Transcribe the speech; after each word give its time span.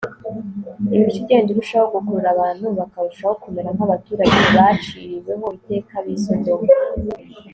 imico 0.95 1.15
igenda 1.21 1.49
irushaho 1.51 1.85
gukurura 1.93 2.29
abantu 2.35 2.65
bakarushaho 2.79 3.33
kumera 3.41 3.69
nk'abaturage 3.75 4.41
baciriweho 4.57 5.45
iteka 5.57 5.95
b'i 6.03 6.17
sodomu 6.23 6.69